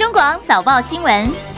[0.00, 1.49] 中广早报新闻。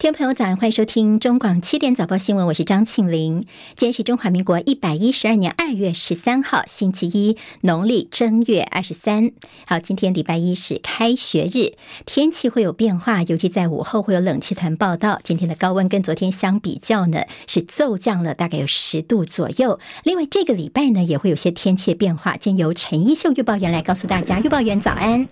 [0.00, 3.44] 听朋友，早上欢迎收听中广七点早报新闻，我是张庆玲。
[3.76, 9.32] 今天是中华民国一百一十二年二月十三号，星期一，农历正月二十三。
[9.66, 11.76] 好，今天礼拜一是开学日，
[12.06, 15.20] 天气会有变化，尤其在午后会有冷气团报道。
[15.22, 19.78] 今天的高温跟昨天相比较呢，是骤降了大概有十度左右。
[20.04, 22.38] 另外，这个礼拜呢也会有些天气变化。
[22.38, 25.28] 今天由陈一秀预报员来告诉大家，预报员早安。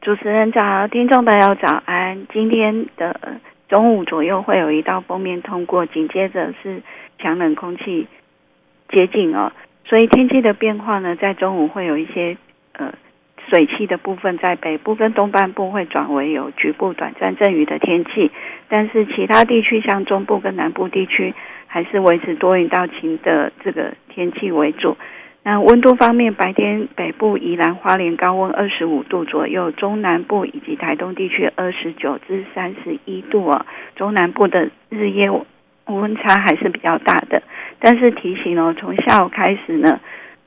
[0.00, 2.26] 主持人早，听众朋友早安。
[2.32, 3.38] 今天的。
[3.72, 6.82] 中午左右会有一道锋面通过，紧接着是
[7.18, 8.06] 强冷空气
[8.90, 9.50] 接近哦，
[9.86, 12.36] 所以天气的变化呢，在中午会有一些
[12.74, 12.92] 呃
[13.48, 18.30] 水汽的部分，在北部跟东半部会转为有局部短暂阵雨的天气，
[18.68, 21.32] 但是其他地区像中部跟南部地区
[21.66, 24.98] 还是维持多云到晴的这个天气为主。
[25.44, 33.66] 那温度方面，白天北部宜兰花莲高温二十五度左右，中南部以及台东地区二十九至三十一度啊。
[33.96, 35.28] 中南部的日夜
[35.86, 37.42] 温差还是比较大的，
[37.80, 39.98] 但是提醒哦，从下午开始呢，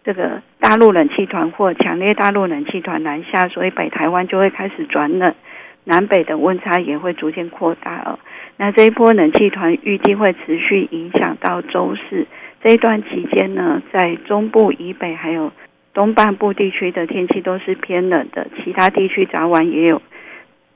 [0.05, 5.35] 这个大陆冷气团或强烈大陆冷气团南下，所以北台湾就会开始转冷，
[5.83, 8.17] 南北的温差也会逐渐扩大哦。
[8.55, 12.25] 那这一波冷气团预计会持续影响到周四。
[12.66, 15.52] 这一段期间呢，在中部以北还有
[15.94, 20.02] 东半部地区的天气都是偏冷的，其他地区早晚也有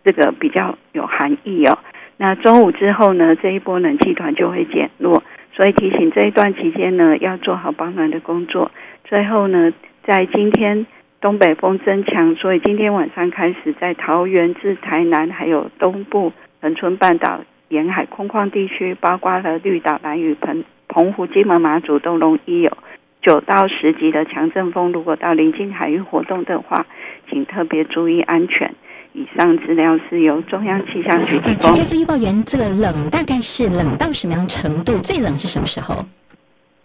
[0.04, 1.80] 这个比较有寒意哦。
[2.18, 8.70] 那中午之后呢，这一波冷气团就会减弱，所以提醒这一段期间呢，要做好保暖的工作。
[9.06, 10.86] 最后呢，在今天
[11.20, 16.32] 东北风增强，所以今天晚上开始，在桃园至台南还有东部
[16.62, 22.78] 恒春半岛沿海空旷地区，包括了绿岛、兰屿、澎澎湖、金门、马祖都容易有
[23.22, 24.92] 九到十级的强阵风。
[24.92, 26.86] 如果到临近海域活动的话，
[27.30, 28.74] 请特别注意安全。
[29.14, 31.74] 以上资料是由中央气象局提供。
[31.74, 34.98] 天气预报员，这个冷大概是冷到什么样程度？
[35.00, 36.06] 最冷是什么时候？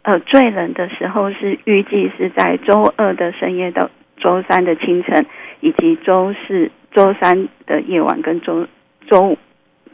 [0.03, 5.25] 呃，最冷的时候是预计是在周二的深夜到周三的清晨，
[5.61, 8.67] 以及周四、周三的夜晚跟周
[9.09, 9.39] 周五。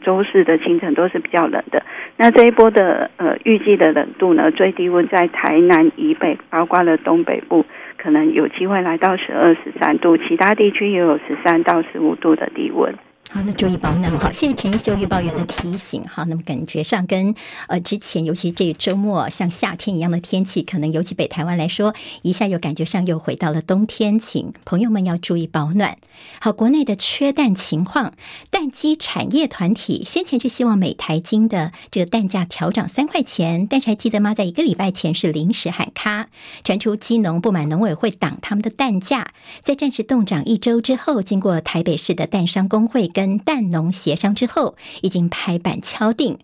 [0.01, 1.83] 周四的清晨都是比较冷的。
[2.17, 7.65] 那这一波的呃预计的冷度呢，最低温在台南以北，包括了东北部，
[7.97, 12.93] 可能有机会来到十二、十三度，其他地区也有十三到十五度的低温。
[13.33, 14.11] 好，那注意保暖。
[14.19, 16.03] 好，谢谢陈一秀预报员的提醒。
[16.05, 17.33] 好，那么感觉上跟
[17.69, 25.97] 呃之前，尤其这个周末像夏天一样的天气，可能尤其北台湾来说，一下又感觉上又回到了冬天，请朋友们要注意保暖。
[26.41, 28.11] 好，国内的缺蛋情况，
[28.49, 34.33] 蛋鸡产业团体先前是希望每台斤的这个蛋价调涨三块钱，但是还记得吗？
[34.33, 36.27] 在一个礼拜前是临时喊卡，
[36.65, 39.31] 传出鸡农不满农委会挡他们的蛋价，
[39.63, 46.39] 在暂时冻涨一周之后，经过台北市的蛋商工会跟跟蛋农协商之后，已经拍板敲定，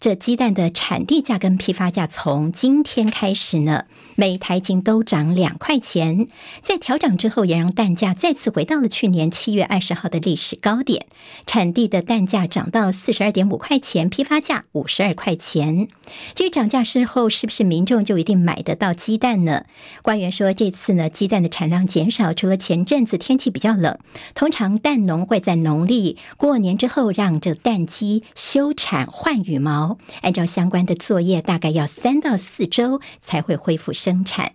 [0.00, 6.28] 这鸡蛋的产地价跟批发价从今天开始呢，每台斤都涨两块钱。
[6.62, 11.04] 在调涨之后，也让蛋价再次回到了去年七月二十号的历史高点。
[11.44, 15.88] 产地的蛋价涨到四十二点五块钱，批发价五十二块钱。
[16.34, 19.66] 至于涨价之后，是不是民众就一定买得到鸡蛋呢？
[20.00, 23.98] 官员说，这次呢，鸡蛋的产量减少，除了前阵子天气比较冷，
[24.34, 26.13] 通常蛋农会在农历。
[26.36, 34.52] 过年之后，让这蛋鸡休产换羽毛，按照相关的作业，大概要三到四周才会恢复生产。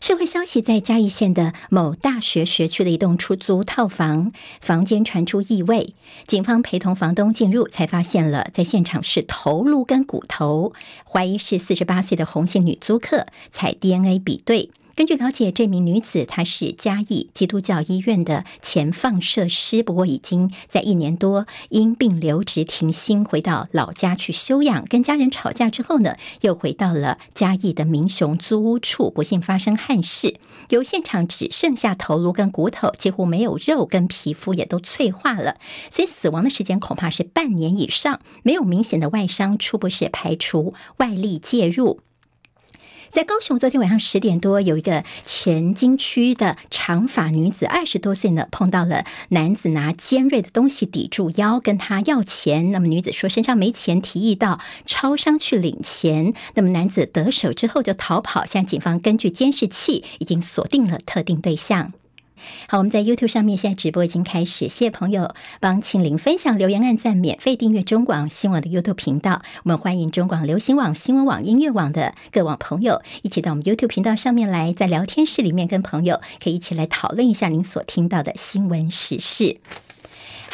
[0.00, 5.94] 社会消息，在嘉义县的某大学学区的一栋出租套房，房间传出异味，
[6.26, 10.74] 警方陪同房东进入，才发现了在现场是头颅跟骨头，
[11.10, 14.68] 怀疑是四十八岁的红姓女租客，采 DNA 比对。
[14.96, 24.84] 根据了解，这名女子她是嘉义基督教医院的前放射师，不过已经在一年多因病留职停薪，回到老家去休养。
[24.84, 30.36] 跟家人吵架之后呢，又回到了嘉义的民雄租屋处，不幸发生憾事。
[30.68, 35.56] 由现场只剩下头颅跟骨头，几乎没有肉跟皮肤也都脆化了，
[35.90, 38.20] 所以死亡的时间恐怕是半年以上。
[38.44, 42.00] 没有明显的外伤，初步是排除外力介入。
[43.14, 52.72] 在高雄，昨天晚上十点多，有一个前金区的长发女子，二十多岁呢，碰到了男子拿尖锐的东西抵住腰，跟他要钱。
[52.72, 56.34] 那么女子说身上没钱，提议到超商去领钱。
[56.54, 58.44] 那么男子得手之后就逃跑。
[58.44, 61.92] 向警方根据监视器已经锁定了特定对象。
[62.68, 69.42] 好，我们在 YouTube 上面现在直播已经开始，谢谢朋友帮庆玲分享、留言、按赞、免费订阅中广新闻网的 YouTube 频道。
[69.62, 79.58] 我们欢迎中广流行网、新闻网、音乐网的各网朋友一起到我们 YouTube 频道上面来，在聊天室里面跟朋友可以一起来讨论一下您所听到的新闻时事。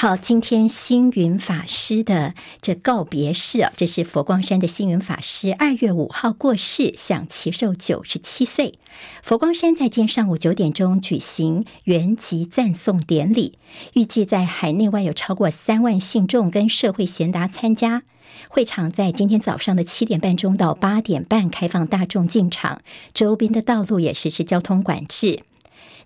[0.01, 2.33] 好，今天星云法师的
[2.63, 8.79] 这告别式啊，这是佛光山的星云法师二月五号过世，享耆寿九十七岁。
[9.23, 13.59] 佛光山在今天上午九点钟举行圆寂赞颂典礼，
[13.93, 18.05] 预计在海内外有超过三万信众跟社会贤达参加。
[18.49, 22.81] 会场在今天早上的七点半钟到八点半开放大众进场，
[23.13, 25.43] 周边的道路也实施交通管制。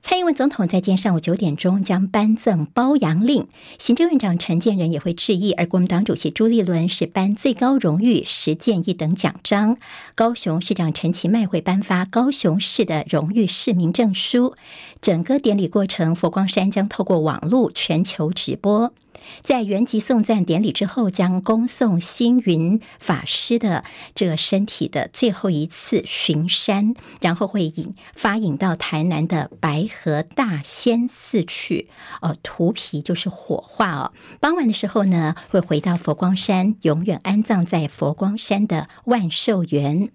[0.07, 3.49] 蔡英文总统在今天上午九点钟将颁赠褒扬令，
[3.79, 9.79] 行政院长陈建仁也会致意，而国民党主席朱立伦是颁最高荣誉实践一等奖章，
[10.15, 14.55] 高雄市长陈其迈会颁发高雄市的荣誉市民证书。
[15.01, 18.93] 整个典礼过程，佛光山将透过网络全球直播。
[19.41, 23.85] 在圆寂送赞典礼之后，将恭送星云法师的
[24.15, 31.89] 这个身体的最后一次巡山，然后会引发引到台南的白河大仙寺去。
[32.21, 34.13] 哦，荼毗就是火化哦。
[34.41, 40.11] 傍晚的时候呢，会回到佛光山，永远安葬在佛光山的万寿园。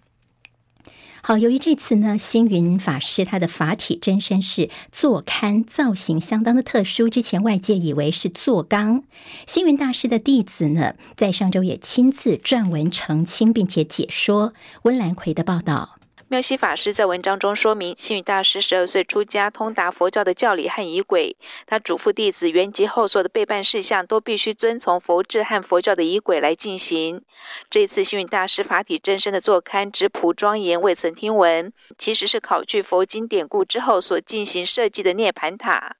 [1.22, 7.10] 好，由于这次呢，星云法师他的法体真身是坐龛，造型相当的特殊。
[7.10, 9.04] 之前外界以为是坐缸，
[9.46, 14.54] 星云大师的弟子呢，在上周也亲自撰文澄清，并且解说。
[14.84, 15.99] 温兰奎的报道。
[16.32, 21.36] 妙西法师在文章中说明，星云大师十二岁出家，通达佛教的教理和仪轨。
[21.66, 27.24] 他嘱咐弟子，圆寂后座的备办事项都必须遵从佛制和佛教的仪轨来进行。
[27.68, 35.96] 这一次星云大师法体真身的坐龛质朴庄严，未曾听闻，其实是考据佛经典故之后所进行设计的涅盘塔。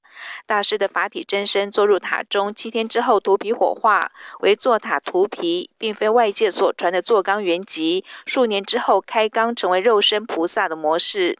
[0.46, 4.10] 大师的法体真身坐入塔中，七天之后荼毗火化，
[4.40, 8.04] 为坐塔荼毗，并非外界所传的坐缸圆寂。
[8.26, 11.38] 数年之后开缸成为肉身菩萨的模式。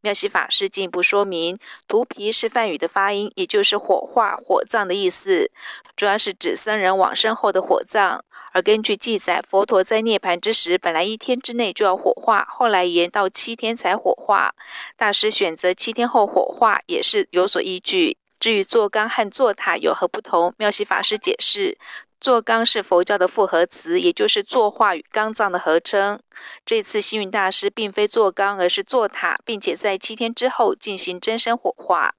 [0.00, 5.50] 妙熙法师进一步说明，荼毗是梵语的发音，也就是火化、火葬的意思，
[5.96, 8.24] 主要是指僧人往生后的火葬。
[8.52, 14.54] 而根据记载，佛陀在涅槃之时，本来一天之内就要火化，后来延到七天才火化。
[14.96, 18.16] 大师选择七天后火化，也是有所依据。
[18.40, 21.76] 至于坐缸和坐塔有何不同，妙西法师解释，
[22.20, 26.20] 坐缸是佛教的复合词，也就是坐化与缸葬的合称。
[26.64, 32.14] 这次星云大师并非坐缸，而是坐塔，并且在七天之后进行真身火化。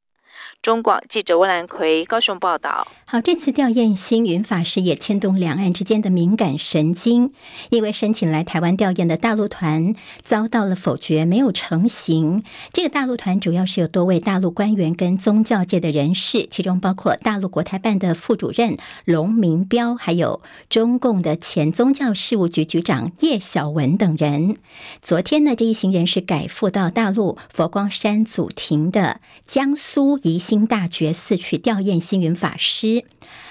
[0.61, 2.85] 中广记者温兰奎高雄报道。
[3.05, 7.31] 好，这次吊唁星云法师也牵动两岸之间的敏感神经，
[7.69, 12.43] 因为申请来台湾吊唁的大陆团遭到了否决，没有成行。
[12.73, 24.57] 这个大陆团主要是有多位大陆官员跟宗教界的人士，其中包括大陆国台办的副主任龙明标，还有中共的前宗教事务局局长叶小文等人。
[25.01, 33.05] 昨天呢，这一行人是改赴到大陆佛光山祖庭的江苏宜新大觉寺去吊唁星云法师。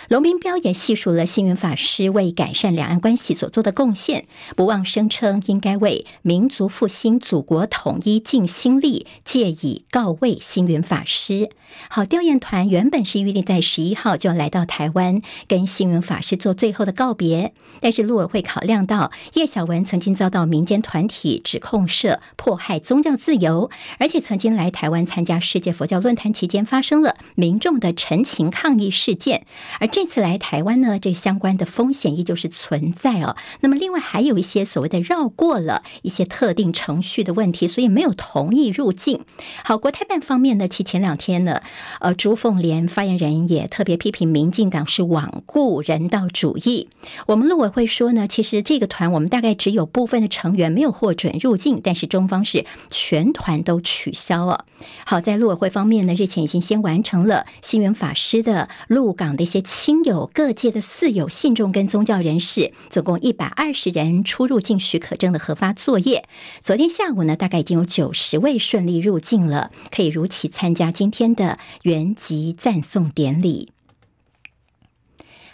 [0.09, 4.25] 龙明标也细数了星云法师为改善两岸关系所做的贡献，
[4.57, 11.51] 不忘声称应该为民族复兴、祖国统一尽心力，借以告慰星云法师。
[11.91, 29.45] 好，吊唁团原本是预定在十一号就要来到台湾，跟星云法师做最后的告别，但是陆委会考量到叶小文曾经遭到民间团体指控涉迫害宗教自由，而且曾经来台湾参加世界佛教论坛期间发生了民众的陈情抗议事件。
[29.79, 33.35] 而这次来台湾呢，这相关的风险依旧是存在哦。
[33.59, 39.25] 那么，另外还有一些所谓的绕过了一些特定程序的问题，所以没有同意入境。
[39.65, 41.63] 好，国台办方面呢，其前两天呢，
[41.99, 46.89] 呃，朱凤莲发言人也特别批评民进党是罔顾人道主义。
[47.27, 54.65] 我们陆委会说呢，其实这个团我们大概只有部分的成员没有获准入境，但是中方是全团都取消了。
[55.05, 66.29] 好，在陆委会方面呢，日前已经先完成了星云法师的陆港的一些亲友、各界的四友、信众跟宗教人士，总共一百二十人出入境许可证的核发作业。
[66.61, 73.71] 昨天下午呢，大概已经有九十位顺利入境了，可以如期参加今天的圆寂赞颂典礼。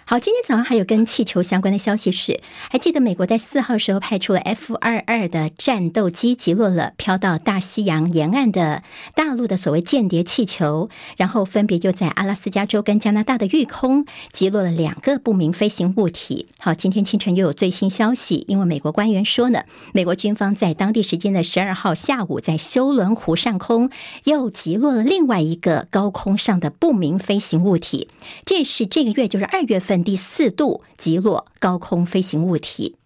[0.07, 8.83] 好，今天早上还有跟气球相关的消息是，还记得美国在四号时候派出了 F 二二的战斗机击落了飘到大西洋沿岸的
[9.15, 16.49] 大陆的所谓间谍气球，然后分别又在阿拉斯加州跟加拿大的育空击落了两个不明飞行物体。
[16.59, 19.63] 好，今天清晨又有最新消息，因为美国官员说呢，
[19.95, 23.89] 美国军方在当地时间的十二号下午在休伦湖上空
[24.25, 28.09] 又击落了另外一个高空上的不明飞行物体，
[28.45, 29.94] 这是这个月就是二月份。
[30.03, 32.97] 第四度击落高空飞行物体。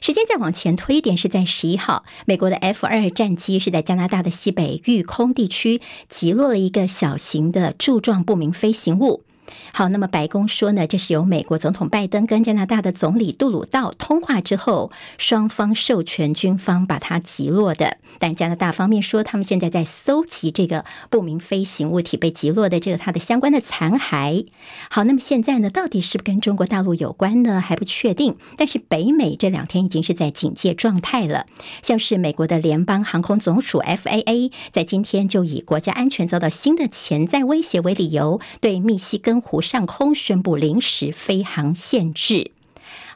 [0.00, 5.80] 时间再往前推一点，是在十一号，美国的 F 二战机是在加拿大的西北育空地区
[6.10, 9.22] 击落了一个小型的柱状不明飞行物。
[9.72, 17.98] 好，那么白宫说呢，这是由美国总统拜登跟加拿大的总理杜鲁道通话之后，双方授权军方把它击落的。
[18.18, 24.46] 但加拿大方面说，他们现在在搜集这个不明飞行物体被击落的这个它的相关的残骸。
[24.88, 27.60] 好，那么现在呢，到底是不是跟中国大陆有关呢？
[27.60, 28.36] 还不确定。
[28.56, 31.46] 但是北美这两天已经是在警戒状态了，
[31.82, 42.52] 像是美国的联邦航空总署 FAA 在今天就以国家安全遭到新的潜在威胁为理由，对密西根湖上空宣布临时飞航限制。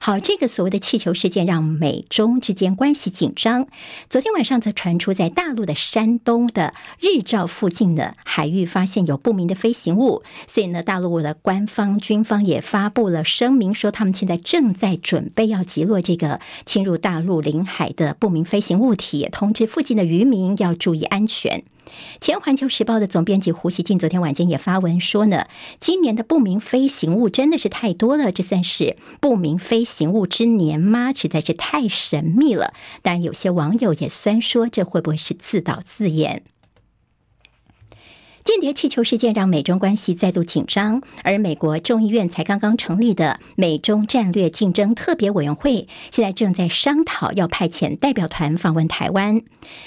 [0.00, 3.66] 好，这个所谓的气球事件让美中之间关系紧张。
[4.08, 21.64] 昨天晚上则传出，在大陆的山东的日照附近的海域发现有不明的飞行物，所以呢，大陆的官方军方也发布了声明，说他们现在正在准备要击落这个侵入大陆领海的不明飞行物体，通知附近的渔民要注意安全。
[22.20, 25.46] 前《环球时报》的总编辑胡锡进昨天晚间也发文说呢，
[25.80, 31.12] 今年的不明飞行物真的是太多了，这算是不明飞行物之年吗？
[31.12, 32.72] 实在是太神秘了。
[33.02, 36.42] 当然，有些网友也酸说，这会不会是自导自演？
[38.48, 49.42] 间谍气球事件让美中关系再度紧张，而美国众议院才刚刚成立的美中战略竞争特别委员会，现在正在商讨要派遣代表团访问台湾。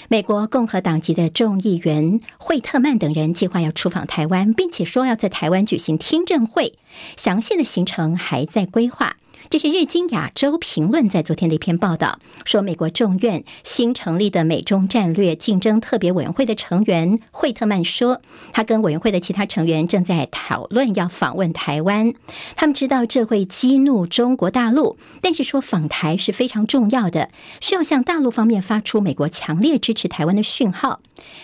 [0.08, 6.74] 美国共和党籍的众议员惠特曼等人计划要出访台湾，并且说要在台湾举行听证会，
[7.16, 9.16] 详细的行程还在规划。
[9.50, 18.22] 这是日经亚洲评论在昨天的一篇报道，说美国众院新成立的美中战略竞争特别委员会的成员惠特曼说，
[18.52, 22.14] 他跟委员会的其他成员正在讨论要访问台湾，
[22.56, 27.30] 他们知道这会激怒中国大陆，但是说访台是非常重要的，
[27.60, 31.00] 需要向大陆方面发出美国强烈支持台湾的讯号。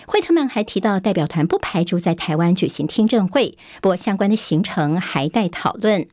[0.07, 6.09] 惠特曼还提到，代表团不排除在台湾举行听证会，不过相关的行程还待讨论。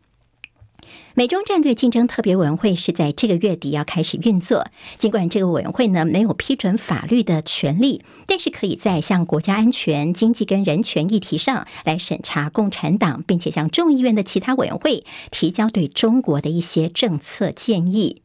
[1.17, 4.67] 美中战略竞争特别委员会是在这个月底要开始运作。
[4.97, 18.21] 尽管这个委员会呢没有批准法律的权利，但是可以在向国家安全、经济跟人权议题上来审查共产党，并且向众议院的其他委员会提交对中国的一些政策建议。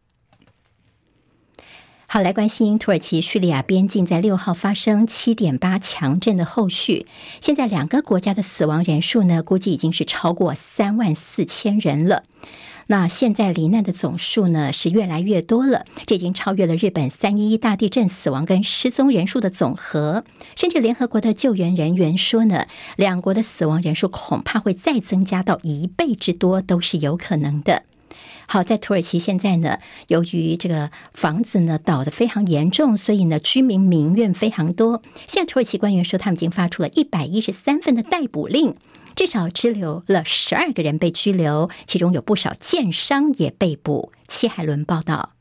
[2.09, 7.07] 好，来关心土耳其叙利亚边境在六号发生七点八强震的后续。
[7.41, 12.25] 现在两个国家的死亡人数呢，估计已经是超过三万四千人了。
[12.91, 20.25] 那现在罹难的总数呢是越来越多了，这已经超越了日本三一一大地震死亡跟失踪人数的总和。
[20.57, 22.67] 甚至联合国的救援人员说呢，
[22.97, 27.85] 两国的死亡人数恐怕会再增加到一倍之多，都是有可能的。
[28.49, 29.79] 好，在土耳其现在呢，
[30.09, 35.01] 由于这个房子呢倒得非常严重，所以呢居民民怨非常多。
[35.29, 38.75] 现在土耳其官员说，他们已经发出了一百一十三份的逮捕令，
[39.15, 44.13] 至少拘留了十二个人被拘留，其中有不少建商也被捕。
[44.29, 45.35] 戚海伦报道。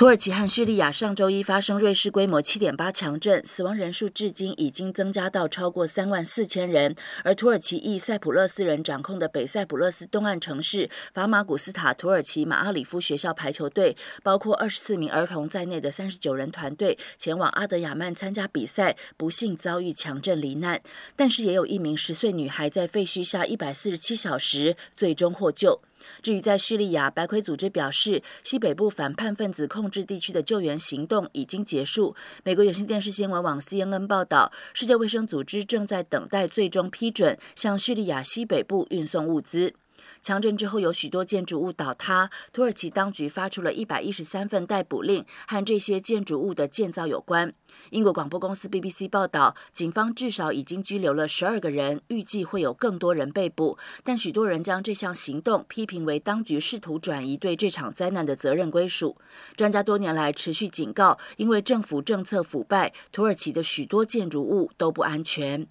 [0.00, 6.96] 土耳其和叙利亚上周一发生瑞士规模七点八强震，死亡人数至今已经增加到超过三万四千人。
[7.22, 20.80] 而土耳其裔塞浦路斯人掌控的北塞浦路斯东岸城市法马古斯塔土耳其马阿里夫学校排球队，包括二十四名儿童在内的三十九人团队前往阿德亚曼参加比赛，不幸遭遇强震罹难。
[21.14, 25.82] 但是也有一名十岁女孩在废墟下一百四十七小时最终获救。
[26.22, 32.14] 至于在叙利亚，白盔组织表示，西北部反叛分子控制地区的救援行动已经结束。
[32.44, 39.74] 美国有线电视新闻网 CNN 报道，世界卫生组织正在等待最终批准，向叙利亚西北部运送物资。
[40.22, 42.30] 强震之后，有许多建筑物倒塌。
[42.52, 47.52] 土耳其当局发出了一百一十三份逮捕令，和这些建筑物的建造有关。
[47.90, 53.78] 英国广播公司 BBC 报道，警方至少已经拘留了十二个人，预计会有更多人被捕。
[54.04, 59.16] 但许多人将这项行动批评为当局试图转移对这场灾难的责任归属。
[59.56, 65.66] 专家多年来持续警告，因为政府政策腐败，土耳其的许多建筑物都不安全。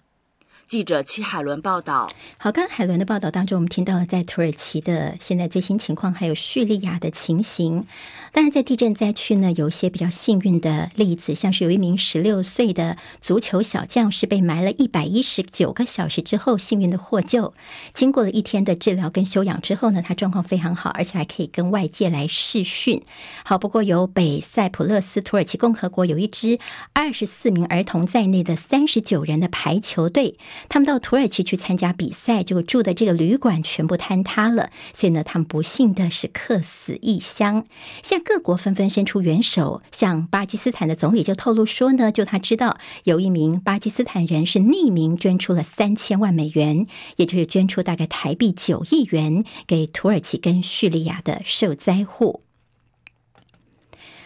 [0.70, 2.08] 记者戚海伦报道。
[2.38, 7.88] 好，刚刚海伦的报道当中，我们听到了在土耳其的现在最新情况，还有叙利亚的情形。
[8.30, 17.52] 当然，在地震灾区呢，有一些比较幸运的例子，像是有一名十六岁的足球小将，是被埋了一百一十九个小时之后，幸运的获救。
[17.92, 23.02] 经过了一天的治疗跟休养之后呢，他状况非常好，而且还可以跟外界来视讯。
[23.42, 26.60] 好，不过有北塞浦路斯土耳其共和国有一支
[26.92, 30.38] 二十四名儿童在内的三十九人的排球队，
[30.68, 37.66] 他们到土耳其去参加比赛，结果住的这个旅馆全部坍塌了，所以呢，他们不幸的是客死异乡。
[38.02, 46.86] 现在各国纷纷伸出援手，像巴基斯坦的总理就透露说呢，就他知道有一名巴基斯坦人是匿名捐出了三千万美元，
[47.16, 52.42] 也就是捐出大概台币九亿元给土耳其跟叙利亚的受灾户。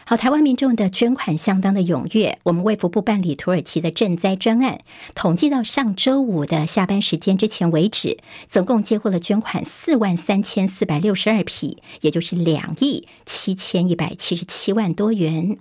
[0.06, 2.38] 好，台湾民众的捐款相当的踊跃。
[2.42, 4.80] 我们为福部办理土耳其的赈灾专案，
[5.14, 15.56] 统计到上周五的下班时间之前为止，总共接获了捐款四万三千四百六十二匹，也就是两亿七千一百七十七万多元。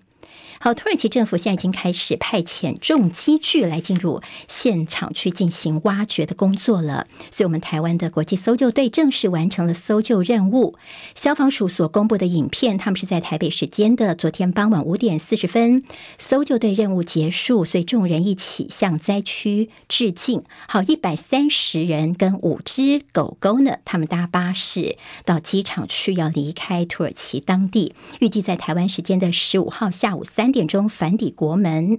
[0.63, 7.05] 好，土耳其政府现在已经开始派遣重机具来进入现场去进行挖掘的工作了。
[7.31, 10.77] 所以，我们台湾的国际搜救队正式完成了搜救任务。
[11.15, 15.83] 消防署所公布的影片，他们是在台北时间的昨天傍晚五点四十分，
[16.17, 20.43] 搜救队任务结束，所以众人一起向灾区致敬。
[20.69, 31.97] 好，一百三十人跟五只狗狗呢，他们搭巴士到机场去，要离开土耳其当地，预计在台湾时间的十五号下午三点钟返抵国门。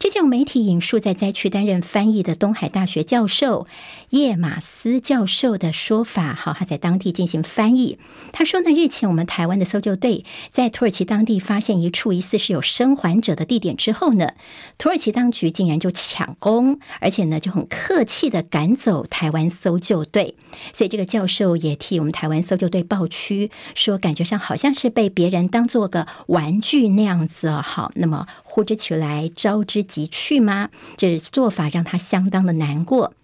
[0.00, 3.68] 这就有媒体引述在灾区担任翻译的东海大学教授
[4.10, 7.98] 叶马斯教授的说法，好，他在当地进行翻译。
[8.32, 14.32] 他说呢，日前我们台湾的搜救队在土耳其当地发现一处疑似是有生还者的地点之后呢，
[14.78, 20.34] 土耳其当局竟然就抢攻，而且呢就很客气的赶走台湾搜救队。
[20.72, 27.62] 所以这个教授也替我们台湾搜救队抱屈，说感觉上好像是被别人当做个玩具那样子哦。
[27.74, 30.68] 好，那么呼之即来招之即去吗？
[30.98, 33.14] 这做法让他相当的难过。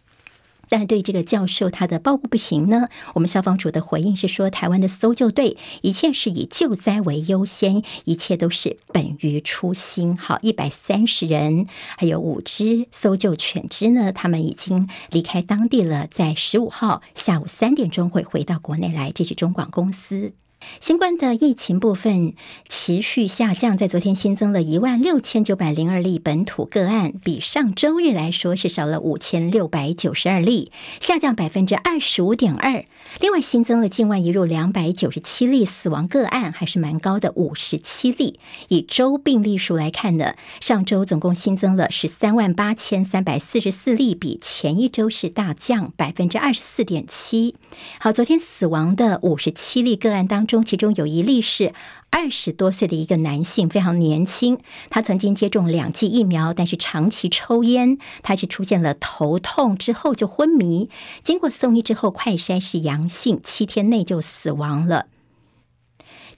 [0.71, 10.17] 但对这个教授他的抱不平呢，我们消防署的回应是说，台湾的搜救队一切是以救灾为优先，一切都是本于初心。
[10.17, 11.67] 好，一百三十人，
[11.99, 19.13] 还有五只搜救犬只呢，他们已经离开当地了，在十五号下午三点钟会回到国内来。
[19.13, 20.33] 这是中广公司。
[20.81, 22.35] 新冠的疫情部分
[22.69, 32.85] 持续下降，在昨天新增了一万六千九百零二例本土个案，比上周日来说是少了五千六百九十二例，下降百分之二十五点二。
[33.21, 38.39] 另外新增了境外移入两百九十七例，死亡个案还是蛮高的五十七例。
[38.69, 47.55] 以周病例数来看呢，上周总共新增了十三万八千三百四十四例，比前一周是大降百分之二十四点七。
[47.99, 51.73] 好，昨天死亡的五十七例个案当中，其中有一例是
[52.11, 54.59] 二十多岁的一个男性，非常年轻。
[54.91, 60.91] 他曾经接种两剂疫苗，但是长期抽烟，他是出现了头痛之后就昏迷，
[61.23, 65.07] 经过送医之后快筛是阳性，七天内就死亡了。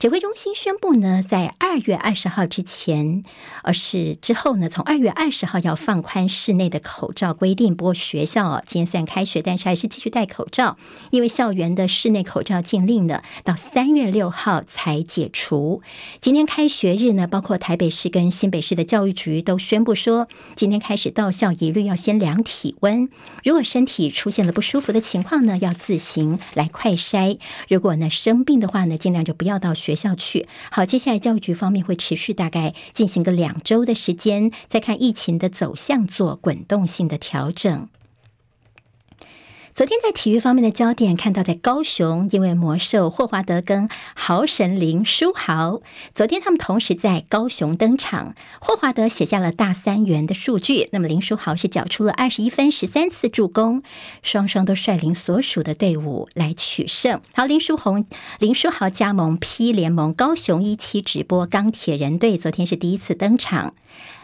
[0.00, 3.22] 指挥中心宣布呢，在二月二十号之前，
[3.62, 7.76] 而是之后呢，从二月二十号要放宽室内的口罩规定。
[7.76, 10.78] 不过学校今天虽然开学，但是还是继续戴口罩，
[11.10, 15.82] 因为校园的室内口罩禁令呢，到三月六号才解除。
[16.22, 23.10] 今天开学日呢，包括台北市跟新北市的教育局都宣布说，今天开始到校一律要先量体温，
[23.44, 27.38] 如果身体出现了不舒服的情况呢，要自行来快筛。
[27.68, 29.89] 如果呢生病的话呢，尽量就不要到学。
[29.90, 37.88] 学校去好，接下来教育局方面会持续大概进行个两周的时间，再看疫情的走向，做滚动性的调整。
[39.72, 45.80] 昨天在体育方面的焦点，看到在高雄，因为魔兽霍华德跟豪神林书豪，
[46.14, 48.34] 昨天他们同时在高雄登场。
[48.60, 53.82] 霍华德写下了大三元的数据，那么林书豪是缴出了二十一分、十三次助攻，
[54.22, 57.20] 双双都率领所属的队伍来取胜。
[57.32, 58.04] 好，林书宏、
[58.40, 63.74] 林书豪加盟 P 联盟高雄一期直播钢铁人队，昨天是第一次登场。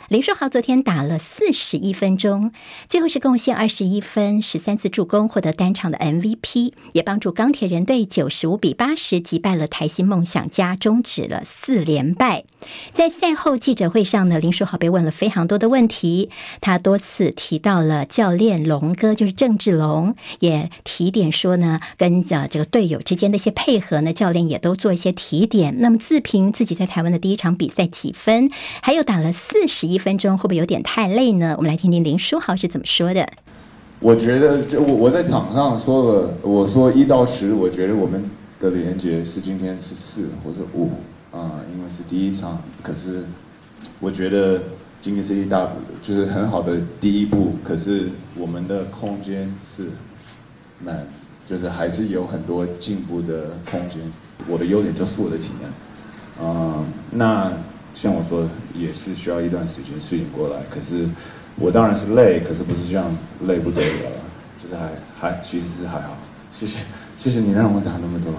[0.09, 2.53] 林书豪昨天打了四十一分钟，
[2.89, 12.45] 最后是贡献二十一分、十三次助攻，获得单场的 MVP，也帮助钢铁人队九十五比八十击败了台新梦想家，终止了四连败。
[12.93, 25.81] 在赛后记者会上呢，林书豪被问了非常多的问题，他多次提到了教练龙哥，就是郑志龙，也提点说呢，跟呃这个队友之间的一些配合呢，教练也都做一些提点。
[25.81, 28.49] 那么自评自己在台湾的第一场比赛几分，
[28.81, 29.96] 还有打了四十一。
[29.97, 31.55] 一分钟会不会有点太累呢？
[31.57, 33.27] 我们来听听林书豪是怎么说的。
[33.99, 38.23] 我觉得就我我在场上说了，我说一到十，我觉得我们
[38.61, 40.91] 的连结是今天是四或者五
[41.33, 42.63] 啊，因为是第一场。
[42.83, 43.25] 可是
[43.99, 44.61] 我觉得
[45.01, 47.55] 今天是一大步，就是很好的第一步。
[47.65, 49.85] 可是我们的空间是
[50.85, 51.07] 蛮，
[51.49, 54.01] 就是还是有很多进步的空间。
[54.47, 57.51] 我的优点就是我的体验，啊，那
[57.97, 60.57] 像我说，也是需要一段时间适应过来。
[60.69, 61.09] 可是
[61.57, 63.07] 我当然是累，可是不是这样
[63.47, 64.11] 累不得了，
[64.63, 66.17] 就是还还其实是还好。
[66.55, 66.79] 谢谢，
[67.19, 68.35] 谢谢你让我打那么多。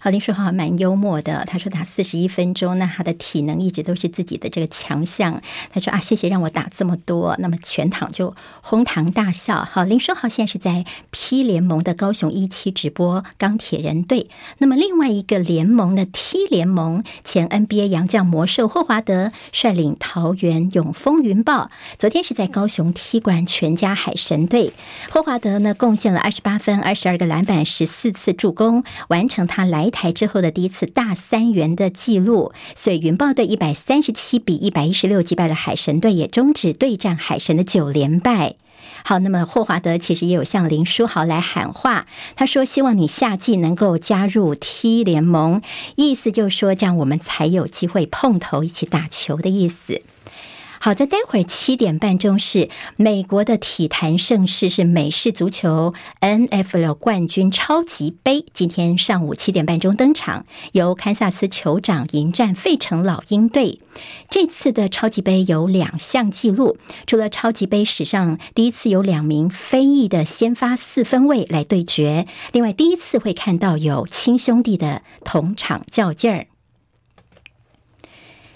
[0.00, 1.44] 好，林书豪蛮幽默的。
[1.46, 5.42] 他说打四十一分钟，那他的体能一直都是自己的这个强项。
[5.72, 7.34] 他说啊，谢谢让我打这么多。
[7.40, 9.64] 那么全场就哄堂大笑。
[9.68, 14.28] 好，林书豪现在是在 P 联盟的高雄一期直播钢铁人队。
[14.58, 24.72] 那么另外一个联盟的 T 联盟前 NBA 洋将魔兽霍华德率领桃园永丰云豹，昨天是在高雄踢馆全家海神队。
[25.10, 38.56] 霍华德呢贡献了二十八分、二十二个篮板、十四次助攻，完成他来台之后的第一次大三元的记录，所以云豹队一百三十七比一百一十六击败了海神队，也终止对战海神的九连败。
[39.04, 45.62] 好，那么霍华德其实也有向林书豪来喊话，他说希望你夏季能够加入 T 联盟，
[45.96, 50.02] 意思就是说这样我们才有机会碰头一起打球的意思。
[50.80, 58.44] 好，在待会儿七点半钟是美国的体坛盛事，是美式足球 NFL 冠军超级杯。
[58.54, 63.80] 今天上午七点半钟登场，由堪萨斯酋长迎战费城老鹰队。
[64.30, 76.47] 这次的超级杯有两项纪录，除了超级杯史上第一次有两名非裔的先发四分卫来对决，另外第一次会看到有亲兄弟的同场较劲儿。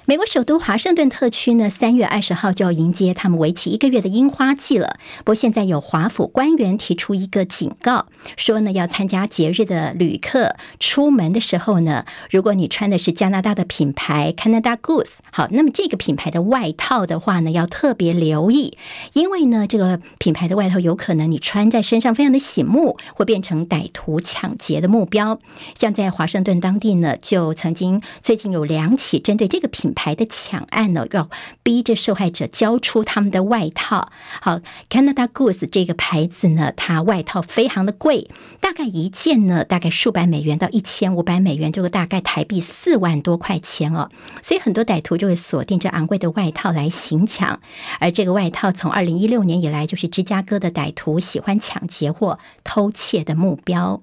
[0.04, 4.98] 美国首都华盛顿特区呢，三月二十号就要迎接他们为期一个月的樱花季了。
[5.18, 18.76] 不过现在有华府官员提出一个警告，说呢，要参加节日的旅客出门的时候呢，如果你穿的是加拿大的品牌 Canada Goose，好，那么这个品牌的外套的话呢，要特别留意，
[19.12, 25.38] 因为呢，这个品牌的外套有可能你穿在身上非常的醒目，会变成歹徒抢劫的目标。
[25.78, 31.28] 像在华盛顿当地呢，就曾经最近有两起针对这个品牌的抢案呢，要
[31.62, 34.10] 逼着受害者交出他们的外套。
[34.40, 38.28] 好，Canada Goose 这个牌子呢，它外套非常的贵，
[38.60, 44.10] 大概一件呢，大概数百美元到一千五百美元，这个大概台币四万多块钱哦。
[44.42, 47.60] 所以很多歹徒就会锁定这昂贵的外套来行抢。
[48.00, 54.02] 而这个外套从二零一六年以来，就是芝加哥的歹徒喜欢抢劫或偷窃的目标。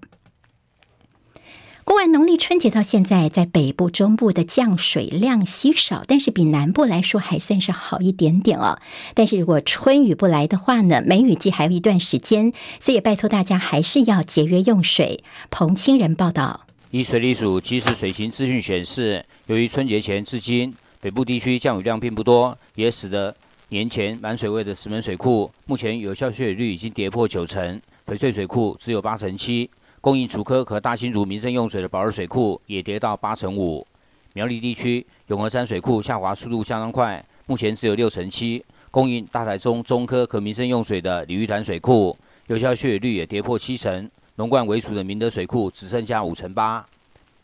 [1.89, 8.79] 过完农历春节到现在，在北部、中部的降水量稀少，但是比南部来说还算是好一点点哦。
[9.15, 15.23] 但是如果春雨不来的话呢，梅雨季还有一段时间，所以拜托大家还是要节约用水。
[15.49, 20.71] 彭清仁报道，以水利署即时水情资讯显示，由于春节前至今
[21.01, 23.35] 北部地区降雨量并不多，也使得
[23.69, 29.67] 年前满水位的石门水库目前有效蓄水率已经跌破九成，翡翠水库只有八成七。
[30.01, 33.85] 供应竹科和大新竹民生用水的宝二水库也跌到八成五，
[34.33, 38.63] 苗栗地区永和山水库下滑速度相当快，目前只有六成七。
[38.91, 46.83] 供应大台中中科和民生用水的鲤鱼潭水库有效蓄水率也跌破七成，龙冠为主的明德水库只剩下五成八。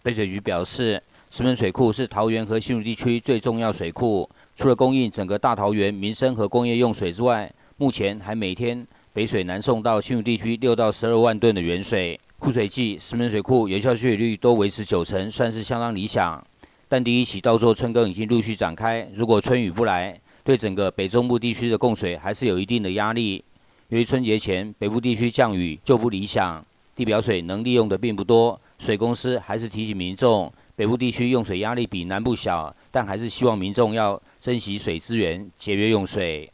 [0.01, 12.17] 北水局表示，石门水库是桃园和新竹地区最重要水库，除了供应整个大桃园民生和工业用水之外，目前还每天北水南送到新竹地区六到十二万吨的原水。
[12.45, 16.45] 枯水季，石门水库有效蓄水率都维持九成，算是相当理想。
[16.87, 23.43] 但第一期稻作春耕已经陆续展开，如果春雨不来，对整个北中部地区的供水还是有一定的压力。
[23.87, 26.63] 由于春节前北部地区降雨就不理想，
[26.95, 36.47] 地表水能利用的并不多，水公司还是提醒民众，北部地区用水压力比南部小，但还是希望民众要珍惜水资源，节约用水。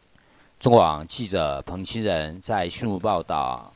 [0.57, 3.73] 中广记者彭清仁在新竹报道。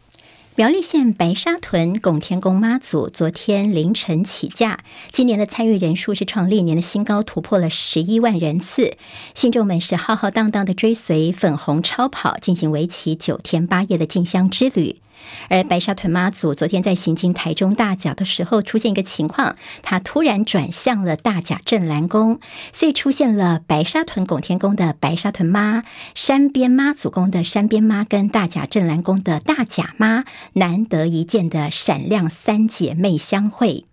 [0.57, 8.95] 苗栗县白沙屯拱天宫妈祖昨天凌晨起驾，今年的参与人数是创历年的新高，突破了十一万人次。
[9.33, 15.01] 信众们是浩浩荡荡的追随粉红超跑，进行为期九天八夜的进香之旅。
[15.49, 22.39] 而白沙屯妈祖昨天在行经台中大甲的时候，出现一个情况，她突然转向了大甲镇澜宫，
[22.71, 25.83] 所以出现了白沙屯拱天宫的白沙屯妈、
[26.13, 33.85] 山边妈祖宫的山边妈跟大甲镇澜宫的大甲妈，难得一见的闪亮三姐妹相会。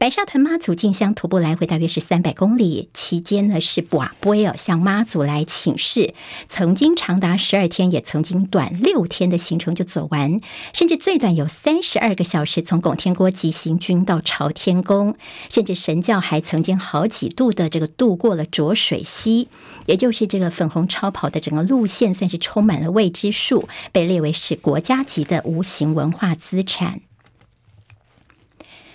[0.00, 6.14] 白沙屯妈祖进香徒步来回大约是三百公里，期间呢是瓦波尔，向妈祖来请示，
[6.48, 10.40] 曾经长达十二天，也曾经短六天的行程就走完，
[10.72, 15.16] 甚至最短有三十二个小时，从拱天宫急行军到朝天宫，
[15.50, 19.48] 甚至神教还曾经好几度的这个渡过了浊水溪，
[19.84, 27.02] 也就是这个粉红超跑的整个路线，算是充满了未知数，被列为是国家级的无形文化资产。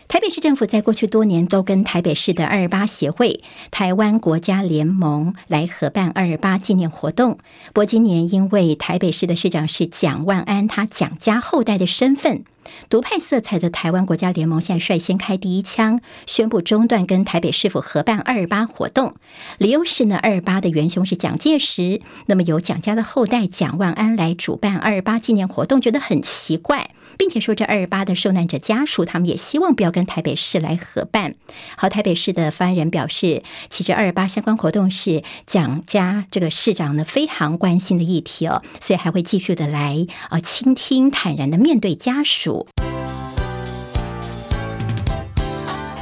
[0.08, 3.42] 台北市政府在过去多年都跟台北市的二二八协会、
[3.72, 7.40] 台湾国家联盟来合办二二八纪念活动。
[7.68, 12.44] 不过今年因为台北市的市长是蒋万安，他蒋家后代的身份。
[12.90, 19.16] 独派色彩的台湾国家联盟现在率先开第一枪，宣布中断跟台北市府合办二二八活动。
[19.58, 31.36] 理由是呢，二二八的元凶是蒋介石，那么由蒋家的后代蒋万安来主办二二八纪念活动，觉得很奇怪，并且说这二二八的受难者家属他们也希望不要跟台北市来合办。
[31.76, 42.55] 好，台北市的发言人表示，其实二二八相关活动是蒋家这个市长呢非常关心的议题哦，所以还会继续的来啊倾听，坦然的面对家属。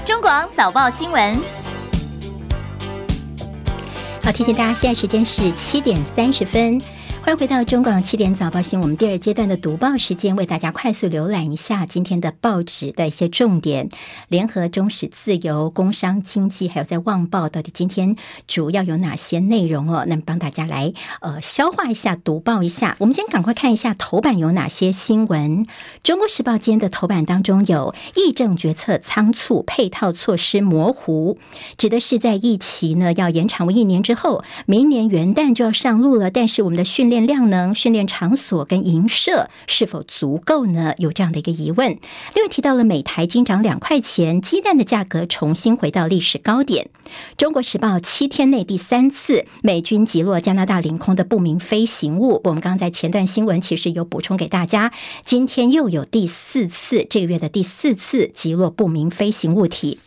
[0.05, 1.39] 中广早报新闻，
[4.23, 6.81] 好，提醒大家，现在时间是七点三十分。
[7.25, 13.88] 欢迎回到中广七点早报新闻，我们第二阶段的读报时间，为大家快速浏览一下今天的报纸的一些重点。
[14.27, 20.03] 联合、中时、自由、工商、经济，还有在旺报，到底今天主要有哪些内容哦？
[20.05, 22.97] 那么帮大家来呃消化一下，读报一下。
[22.99, 25.65] 我们先赶快看一下头版有哪些新闻。
[26.03, 31.38] 中国时报今天的头版当中有议政决策仓促，配套措施模糊，
[31.77, 37.34] 指的是在疫情呢要延长为一年之后，明年元旦就要上路了，但是我们的训练练。
[37.34, 40.93] 量能、训练场所跟营舍是否足够呢？
[40.99, 41.97] 有这样的一个疑问。
[42.36, 46.91] 另外提到了每台金涨两块钱，鸡蛋的价格重新回到历史高点。
[47.36, 52.39] 中国时报七天内第三次美军击落加拿大领空的不明飞行物。
[52.43, 54.91] 我们刚刚在前段新闻其实有补充给大家，
[55.26, 59.97] 今天又有第四次，这个月的第四次击落不明飞行物体。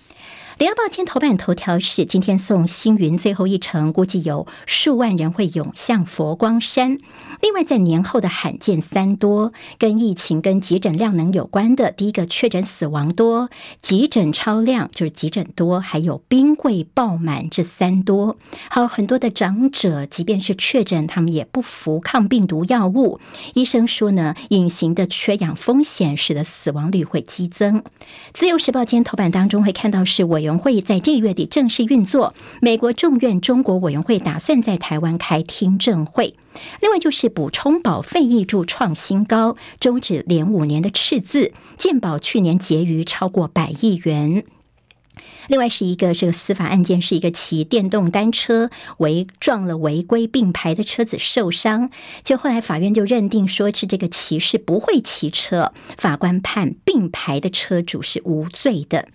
[0.58, 6.96] 联合报今头版头条是今天送星云最后一程，估计有数万人会涌向佛光山。
[7.40, 18.36] 另外，在年后的罕见三多，跟疫情跟急诊量能有关的，第一个确诊死亡多，急诊超量就是急诊多，还有冰柜爆满这三多。
[18.68, 23.20] 还有很多的长者，即便是确诊，他们也不服抗病毒药物。
[23.54, 27.82] 医生说呢，隐形的缺氧风险使得死亡率会激增。
[28.32, 36.34] 自由时报今天头版当中会看到是委员会在这个月底正式运作，美国众院中国委员会打算在台湾开听证会。
[36.80, 44.44] 另外就是补充保费挹注创新高，终止连五年的赤字，健保去年结余超过百亿元。
[45.48, 51.90] 另外是一个这个司法案件，是一个骑电动单车违撞了违规并排的车子受伤，
[52.22, 59.08] 就后来法院就认定说是这个骑士不会骑车，法官判并排的车主是无罪的。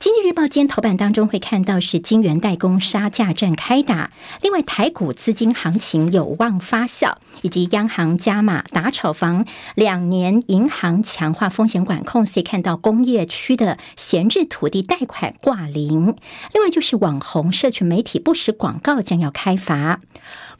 [0.00, 4.10] 经济日报今天头版当中会看到是晶圆代工杀价战开打，
[4.40, 16.16] 另外台股资金行情有望发酵，以及央行加码打炒房，两年银行强化风险管控，所以看到工业区的闲置土地贷款挂零。
[16.54, 20.00] 另外就是网红社群媒体不实广告将要开罚。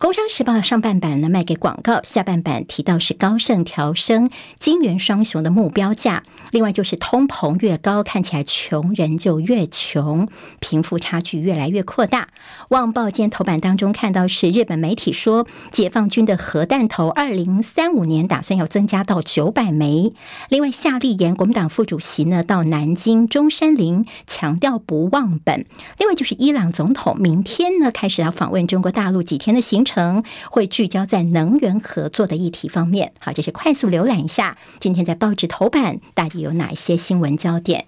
[0.00, 6.22] 工商时报上半版呢卖给广告，下半版提到是高盛调升晶圆双雄的目标价。
[6.52, 10.26] 另外就是通膨越高，看起来穷人就越穷，
[10.58, 12.28] 贫富差距越来越扩大。
[12.70, 20.14] 旺报今天头版当中看到是日本媒体说，解放军的核弹头二零三五年打算要增加到九百枚。
[20.48, 25.66] 另外夏立言国民党副主席呢到南京中山陵强调不忘本。
[25.98, 29.89] 另外就是伊朗总统明天呢开始要访问中国大陆几天的行程。
[29.90, 33.12] 成会聚焦在能源合作的议题方面。
[33.18, 37.86] 好，这是快速浏览一下今天在报纸头版到底有哪一些新闻焦点。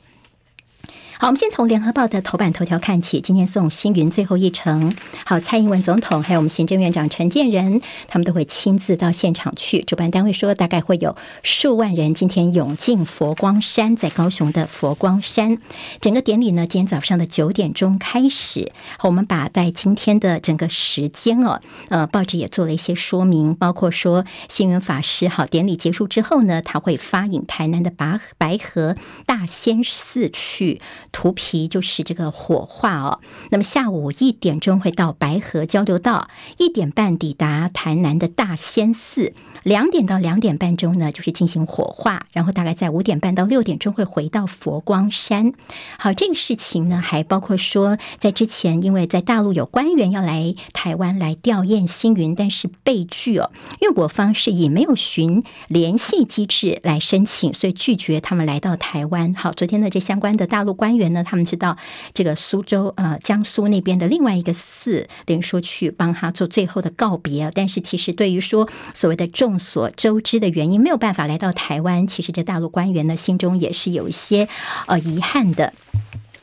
[1.23, 3.21] 好，我们先从联合报的头版头条看起。
[3.21, 4.97] 今天送星云最后一程。
[5.25, 9.83] 好，蔡英文总统还有我们行政院长陈建仁，他们都会亲自到现场去。
[9.83, 15.59] 主办单位说，大概会有数万人今天涌进佛光山，在高雄的佛光山。
[16.01, 18.73] 整个典礼呢，今天早上的九点钟开始。
[18.99, 30.81] 好，我们把在今天的整个时间哦，呃，报纸也做了一些说明，包括说星云法师好，典礼结束之后呢，他会发引台南的白白河大仙寺去。
[31.13, 33.21] 图皮就是这个火化哦。
[33.51, 45.53] 那么下午一点钟会到白河交流道，一点半抵达台南的大仙寺，两点到两点半钟呢就是进行火化，然后大概在五点半到六点钟会回到佛光山。
[45.99, 59.35] 好，这个事情呢还包括说，在之前因为在大陆有官员要来台湾来吊唁星云，但是被拒哦，因为我方是以没有寻联系机制来申请，所以拒绝他们来到台湾。
[59.35, 61.77] 好，昨天的这相关的大陆官员呢，他们知道
[62.15, 67.51] 这个苏州呃江苏那边的另外一个寺，等于说去帮他做最后的告别。
[67.55, 74.49] 但是其实对于说所谓的众所周知的原因，没有办法来到台湾，其实这大陆官员呢心中也是有一些
[74.87, 75.73] 呃遗憾的。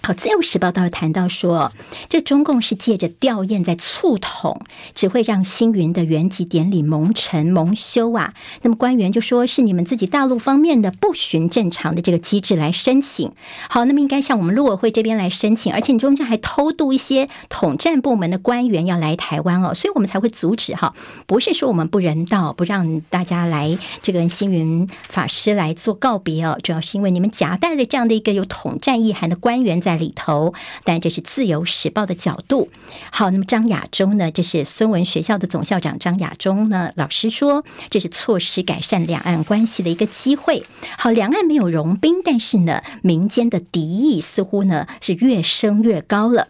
[0.02, 1.74] 好，《自由时报》倒是谈到说，
[2.08, 4.62] 这中共是借着吊唁在促统，
[4.96, 8.34] 只会让星云的圆寂典礼蒙尘蒙羞啊。
[8.62, 13.34] 那么官员就说是你们自己大陆方面的不循正常的这个机制来申请。
[13.70, 20.96] 好，那么应该向我们陆委会这边来申请，而且你中间还偷渡一些统战部门的官员要来台湾哦，所以我们才会阻止哈。
[21.28, 29.89] 不是说我们不人道，不让大家来这个星云法师来做告别哦，主要是因为你们夹带了这样的一个有统战意涵的官员在。
[29.90, 32.70] 在里头，但这是自由时报的角度。
[33.10, 34.30] 好，那么张亚中呢？
[34.30, 36.92] 这是孙文学校的总校长张亚中呢？
[36.96, 40.64] 老师说，这是措施改善两岸关系的一个机会。
[41.00, 46.50] 好，两岸没有融冰，但是呢，民间的敌意似乎呢是越升越高了。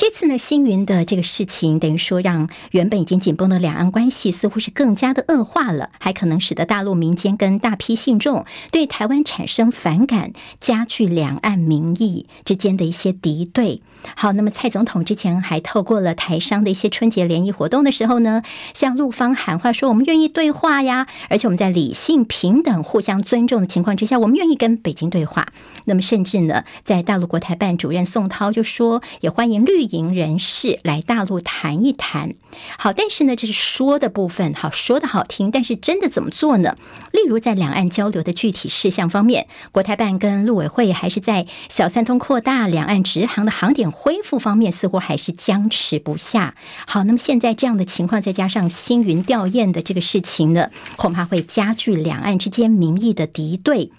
[0.00, 13.82] 这次呢，星云的这个事情，等于说让原本已经紧绷的两岸关系，似乎是更加的恶化了，还可能使得大陆民间跟大批信众对台湾产生反感，加剧两岸民意之间的一些敌对。
[14.16, 18.42] 好，那么蔡总统之前还透过了台商的一些春节联谊活动的时候呢，
[18.74, 25.48] 向陆方喊话说：“我们愿意对话呀，而且我们在理性、平等、互相尊重的情况之下，我们愿意跟北京对话。”
[25.84, 32.34] 那么，甚至呢，在大陆国台办主任宋涛就说：“也欢迎绿营人士来大陆谈一谈。”
[32.78, 36.76] 好，但是呢，这是说的部分，好，说的好听，但是真的怎么做呢？
[37.12, 43.89] 例如在两岸交流的具体事项方面，国台办跟陆委会还是在小三通扩大、两岸直航的航点。
[43.90, 46.54] 恢复方面似乎还是僵持不下。
[46.86, 53.90] 好，那么现在这样的情况，再加上星云吊唁的这个事情呢，恐怕会加剧两岸之间民意的敌对。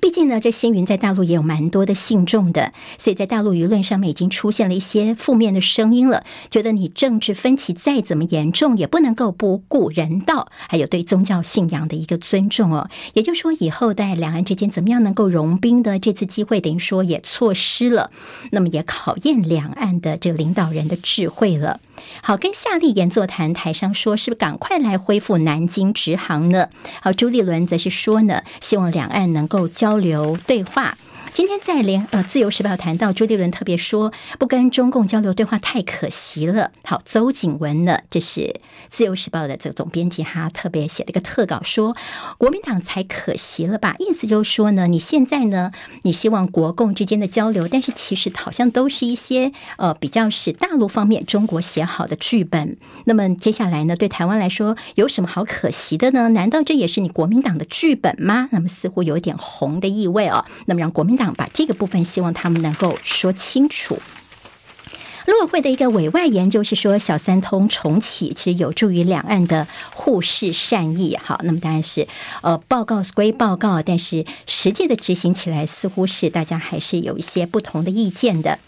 [0.00, 12.88] 毕竟呢，这星云在大陆也有蛮多的信众的，所以在大陆舆论上面已经出现了一些负面的声音了，觉得你政治分歧再怎么严重，也不能够不顾人道，还有对宗教信仰的一个尊重哦。
[13.14, 18.10] 也就是说，以后在两岸之间怎么样能够融冰的这次机会，等于说也错失了，
[18.52, 21.80] 那么也考验两岸的这个领导人的智慧了。
[22.22, 26.68] 好，跟夏立言座谈，台商说是不是赶快来恢复南京直航呢？
[27.02, 30.96] 好，朱立伦则是说呢，希望两岸能够交流对话。
[31.32, 36.72] 今天在联呃自由时报谈到朱立伦特别说，不跟中共交流对话太可惜了。
[36.82, 41.96] 好，邹景文呢，这是自由时报的这个总编辑，他特别写了一个特稿说，
[42.36, 43.94] 国民党才可惜了吧？
[44.00, 45.70] 意思就是说呢，你现在呢，
[46.02, 52.76] 你希望国共之间的交流，但是其实好像都是一些呃比较是大陆方面中国写好的剧本。
[53.04, 56.30] 那么接下来呢，对台湾来说有什么好可惜的呢？
[56.30, 58.48] 难道这也是你国民党的剧本吗？
[58.50, 60.44] 那么似乎有一点红的意味哦。
[60.66, 61.34] 那么让国民想。
[61.34, 63.98] 把这个部分，希望他们能够说清楚。
[65.26, 71.16] 陆委会的一个委外研究是说，小三通重启其实有助于两岸的互市善意。
[71.22, 72.08] 好，那么当然是
[72.40, 78.58] 呃，报告归报告，但是实际的执行起来，似乎是大家还是有一些不同的意见的。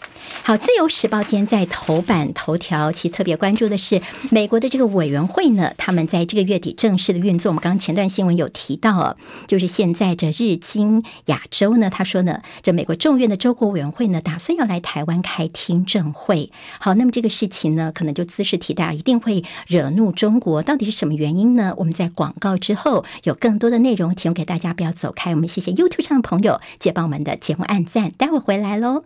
[0.43, 7.49] 好，《自由时报》今天在头版头条，其特别关注的是美国的这个委员会呢，他们在这个月底正式的运作。
[7.49, 9.15] 我们刚刚前段新闻有提到，
[9.47, 16.51] 就是现在这日经亚洲呢，他说呢，这美国众院的州国委员会呢，打算要来台湾开听证会。
[16.79, 20.61] 好，那么这个事情呢，可能就兹事体大，一定会惹怒中国。
[20.61, 21.73] 到底是什么原因呢？
[21.77, 25.31] 我们在广告之后有更多的内容提供给大家，不要走开。
[25.33, 28.11] 我们谢谢 YouTube 上的朋友，记得帮我们的节目按赞。
[28.11, 29.03] 待会儿回来喽。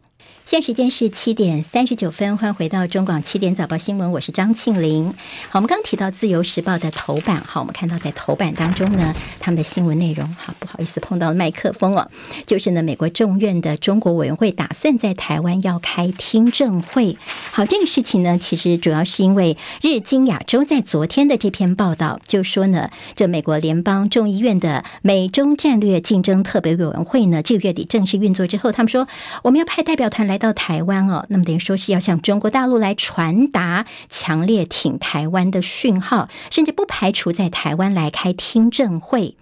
[0.48, 5.14] 现在时间是七点三十九分，欢迎回到中广七点早报新闻，我是张庆玲。
[5.50, 12.10] 好，我们刚提到《自由时报》的头版，好，我们看到在头版当中呢，他们的新闻内容，好，不好意思碰到麦克风哦，
[12.46, 17.18] 就是呢，美国众院的中国委员会打算在台湾要开听证会。
[17.52, 29.10] 好，这个事情呢，其实主要是因为日经亚洲在昨天的这篇报道就说呢，这美国联邦众议院的美中战略竞争特别委员会呢，这个月底正式运作之后，他们说
[29.44, 30.26] 我们要派代表团。
[30.28, 39.36] 来到台湾哦，那么等于说是要向中国大陆来传达强烈挺台湾的讯号，甚至不排除在台湾来开听证会。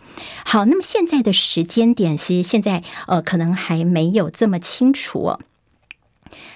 [0.46, 5.40] 好，那么现在的时间点，其实现在呃可能还没有这么清楚哦。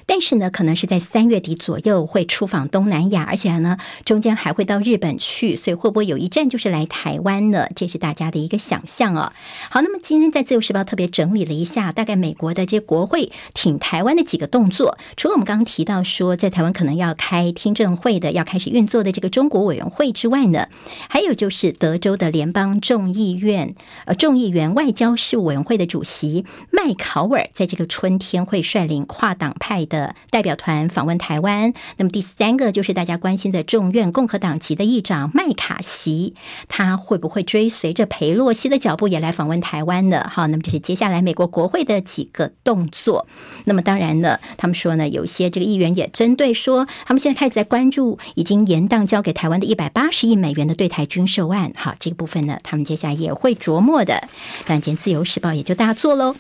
[0.10, 7.68] 但是呢，可能是在三月底左右会出访东南亚，而且呢，中间还会到日本去，所以会不会有一站就是来台湾呢？
[7.76, 9.32] 这是大家的一个想象哦。
[9.70, 20.70] 好，那么今天在自由时报特别整理了一下，大概美国的这国会挺台湾的几个动作，除了我们刚刚提到说在台湾可能要开听证会的，要开始运作的这个中国委员会之外呢，
[21.08, 29.99] 还有就是德州的联邦众议院呃众议员外交事务委员会的主席麦考尔，在这个春天会率领跨党派的。
[30.30, 36.36] 代表团访问台湾，那么第三个就是大家关心的众院共和党籍的议长麦卡锡，
[36.68, 40.30] 他会不会追随着裴洛西的脚步也来访问台湾呢？
[40.32, 43.28] 好，那么这是接下来美国国会的几个动作。
[43.66, 51.74] 那么当然呢，他们说呢，有一些这个议员也针对说，他们现在开始在关注已经延宕交给台湾的一百八十亿美元的对台军售案。
[51.76, 54.28] 好，这个部分呢，他们接下来也会琢磨的。
[54.66, 56.36] 当然，今自由时报也就大做喽。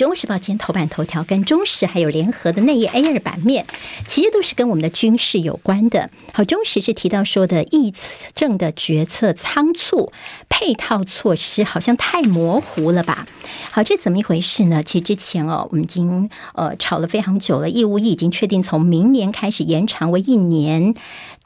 [0.00, 3.66] 中国时报今天头版头条跟中时还有联合的内页 A 二版面，
[4.06, 6.08] 其实都是跟我们的军事有关的。
[6.32, 7.92] 好，中时是提到说的议
[8.34, 10.10] 政的决策仓促，
[10.48, 13.26] 配套措施好像太模糊了吧？
[13.72, 14.82] 好，这怎么一回事呢？
[14.82, 20.94] 其实之前哦，我们已经呃吵了非常久了，义务役已经确定从明年开始延长为一年。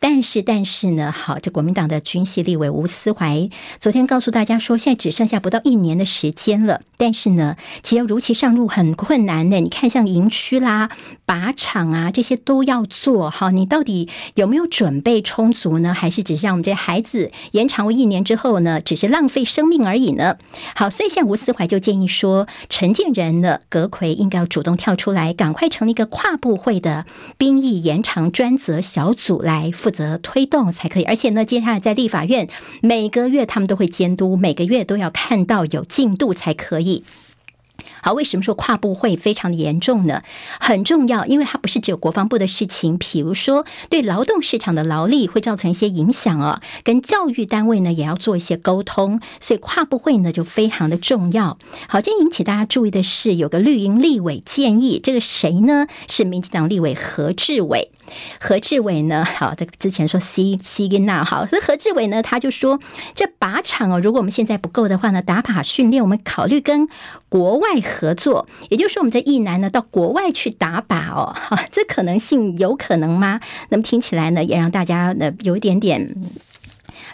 [0.07, 3.49] 但是，但是呢，好，这国民党的军系立委吴思怀
[3.81, 6.83] 昨天告诉大家说，现在只剩下不到一年的时间了。
[6.99, 9.61] 但是呢，其实要如期上路很困难的。
[9.61, 10.91] 你看，像营区啦、
[11.27, 15.95] 靶场啊这些都要做，好，你到底有没有准备充足呢？
[15.95, 20.37] 还是只是让我们这些孩子延长为一年之后呢，只是浪费生命而已呢？
[20.75, 27.07] 好，所以像吴思怀就建议说，陈建仁的阁魁应该要主动跳出来，赶快成立一个跨部会的
[27.39, 32.49] 兵役延长专责小组来负则推动才可以，而且呢，接下来在立法院
[32.83, 37.05] 每个月他们都会监督，每个月都要看到有进度才可以。
[38.01, 40.23] 好，为什么说跨部会非常的严重呢？
[40.61, 51.59] 很重要，因为它不是只有国防部的事情，比如说对劳动市场的劳力会造成一些影响哦，跟教育单位呢也要做一些沟通，所以跨部会呢就非常的重要。
[51.89, 55.87] 好，今天引起大家注意的是，有个绿营立委建议，这个谁呢？
[56.09, 57.91] 是民进党立委何志伟。
[58.39, 59.25] 何志伟呢？
[59.25, 62.79] 好，这之前说西西跟那好，所以何志伟呢，他就说
[63.15, 66.87] 这靶场哦，如果我们现在不够的话呢，打靶训练我们考虑跟
[67.31, 73.41] 国外外合作，也就是说我们这役男呢到国外去打靶哦， 哈，这可能性有可能吗？
[73.71, 76.15] 那么听起来呢，也让大家呢有一点点。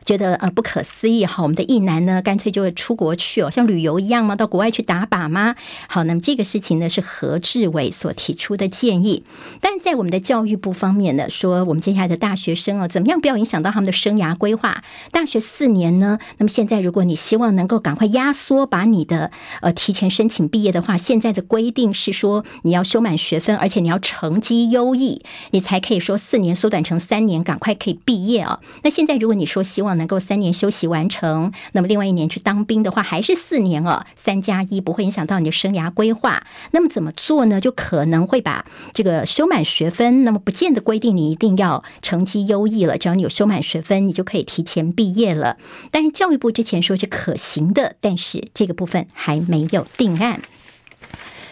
[0.04, 4.36] 觉得呃不可思议哈，我们的役男呢，干脆就会出国去哦，像旅游一样吗？
[4.36, 5.54] 到国外去打靶吗？
[5.88, 9.24] 好，那么这个事情呢是何志伟所提出的建议，
[9.60, 14.82] 但在我们的教育部方面呢，说我们接下来的大学生哦，怎么样不要影响到他们的生涯规划？
[15.12, 19.30] 大学四年呢，那么现在如果你希望能够赶快压缩，把你的
[19.60, 28.60] 呃提前申请毕业的话，现在的规定是说你要修满学分，而且你要成绩优异，你才可以说四年缩短成三年，赶快可以毕业啊。
[28.82, 36.42] 那现在如果你说希望能够三年休息完成，那么另外一年去当兵的话，还是四年哦，三加一不会影响到你的生涯规划。
[36.72, 37.60] 那么怎么做呢？
[37.60, 45.58] 就可能会把这个修满学分，那么不见得规定你一定要成绩优异了，只要你有修满学分，你就可以提前毕业了。
[45.90, 50.40] 但是教育部之前说是可行的，但是这个部分还没有定案。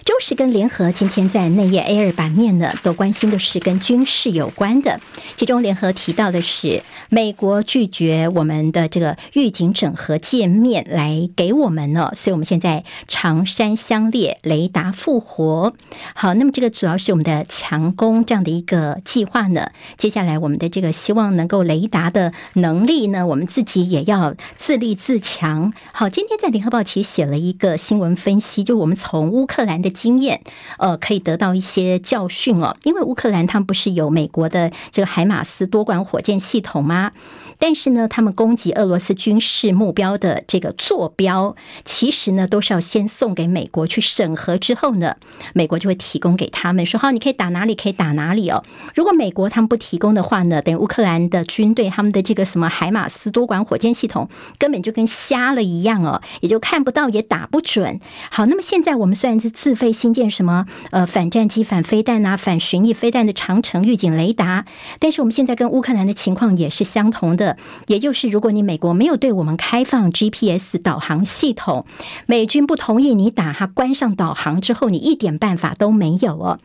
[0.09, 4.99] 中时跟联合今天在内页 A 二版面呢，都关心的是跟军事有关的。
[5.37, 15.75] 其中联合提到的是，美国拒绝我们的这个预警整合界面来给我们呢，所以我们现在长山相列雷达复活。
[16.15, 19.73] 好，那么这个主要是我们的强攻这样的一个计划呢。
[19.99, 25.71] 接下来我们的这个希望能够雷达的能力呢，我们自己也要自立自强。
[25.93, 29.93] 好，今天在联合报其实写了一个新闻分析，就我们从乌克兰的。
[29.99, 30.41] 经验，
[30.79, 32.77] 呃，可以得到一些教训哦。
[32.85, 37.13] 因为乌克兰他们不是有美国的这个海马斯多管火箭系统吗？
[37.59, 41.55] 但是呢，他们攻击俄罗斯军事目标的这个坐标，
[41.85, 45.17] 其实呢都是要先送给美国去审核之后呢，
[45.53, 48.63] 美国就会提供给他们说好，你可以打哪里，可以打哪里哦。
[48.95, 58.01] 如果美国他们不提供的话呢，等于乌克兰的军队他们的这个什么海马斯多管火箭系统根本就跟瞎了一样哦，也就看不到，也打不准。
[58.31, 59.89] 好，那么现在我们虽然是自费。
[59.99, 64.65] 新建什么呃反战机、反飞弹啊、反巡弋飞弹的长城预警雷达。
[65.01, 67.48] 但是我们现在跟乌克兰的情况也是相同的，
[67.87, 71.85] 也就是如果你美国没有对我们开放 GPS 导航系统，
[72.27, 76.59] 美军不同意你打，哈关上导航之后，你一点办法都没有哦。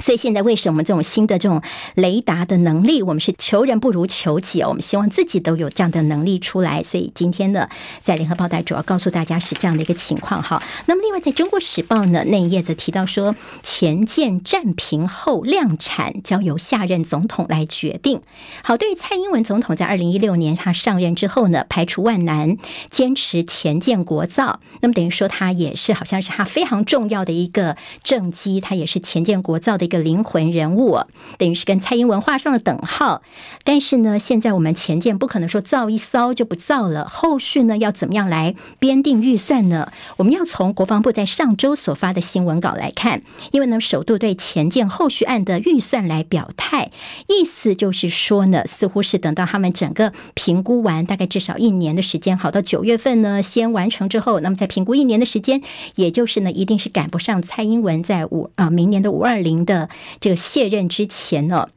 [0.00, 1.62] 所以现在为什么这种新的这种
[1.94, 4.68] 雷达的能力，我们是求人不如求己哦。
[4.68, 6.82] 我们希望自己都有这样的能力出来。
[6.82, 7.68] 所以今天呢，
[8.02, 10.62] 在联合报带主要告诉大家是这样的一个情况哈。
[10.86, 18.22] 那么另外在中国时报呢，那一页则提到说，前舰战平后量产交由下任总统来决定。
[18.64, 22.56] 好，对于蔡英文总统在二零一六年他上任之后呢，排除万难
[22.88, 29.89] 坚持前舰国造，那么等于说他也是好像是他非常重要的一个政绩，他也是前舰国造的。
[29.90, 31.00] 一个灵魂人物，
[31.36, 33.22] 等于是跟蔡英文画上了等号。
[33.64, 39.90] 但是呢，现在我们前舰不可能说造一艘就不造了，后续呢要怎么样来编定预算呢？
[40.18, 46.92] 我们要从国防部在上周所发的新闻稿来看，因为呢，首度对前舰后续案的预算来表态，
[47.26, 55.60] 意思就是说呢，似乎是等到他们整个评估完，大概至少一年的时间，好到九月份呢，先完成之后，那么再评估一年的时间，
[55.96, 59.79] 也就是呢，一定是赶不上蔡英文在五啊明年的五二零的。
[60.20, 61.68] 这个卸任之前呢，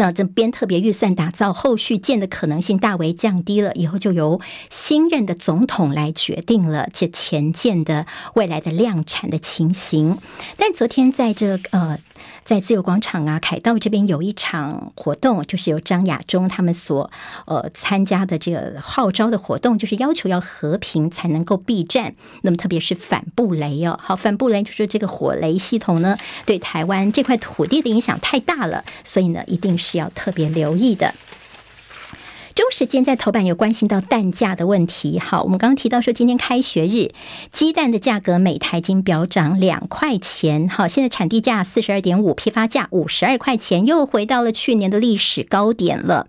[0.00, 4.40] 那这边特别预算打造后续建的可能性大为降低了，以后就由
[4.70, 10.16] 新任的总统来决定了这前建的未来的量产的情形。
[10.56, 11.98] 但昨天在这呃。
[12.44, 17.10] 在自由广场啊，凯道这边有一场活动，就是由张亚中他们所
[17.46, 22.14] 呃参加的这个号召的活动，就是要求要和平才能够避战。
[22.42, 31.12] 那么特别是反布雷哦，好，反布雷就是这个火雷系统呢，对台湾这块土地的影响太大了，所以呢，一定是是要特别留意的。
[32.60, 35.18] 中时间在头版有关心到蛋价的问题。
[35.18, 37.10] 好，我们刚刚提到说，今天开学日，
[37.50, 40.68] 鸡蛋的价格每台斤飙涨两块钱。
[40.68, 46.26] 好，现在产地价四十二点五，批发价五十二块钱，又回到了去年的历史高点了。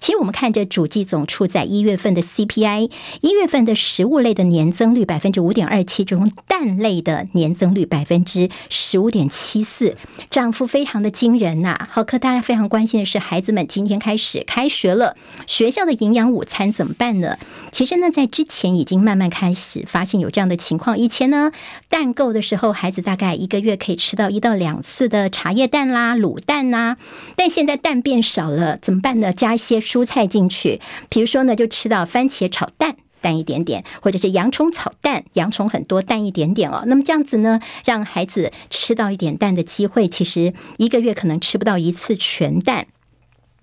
[0.00, 9.96] 其实我们看这主计总处在一月份的 CPI，一月份的食物类的年增率百分之五点二七，中蛋类的年增率百分之十五点七四，
[10.30, 15.16] 涨幅非常的惊人呐、好，可大家非常关心的是，孩子们今天开始开学了，
[15.46, 17.36] 学校的营养午餐怎么办呢？
[17.72, 20.96] 其实呢，在之前已经慢慢开始发现有这样的情况。
[20.96, 21.50] 以前呢，
[21.88, 26.96] 蛋够的时候，孩子大概一个月可以吃到一到两次的茶叶蛋啦、卤蛋呐。
[27.36, 29.32] 但现在蛋变少了，怎么办呢？
[29.32, 36.84] 加一些蔬菜进去，比如说呢，就吃到番茄炒蛋，蛋一点点，或者是洋葱炒蛋，洋葱很多，蛋一点点哦。
[36.86, 42.86] 那么这样子呢，让孩子吃到一点蛋的机会，其实一个月可能吃不到一次全蛋。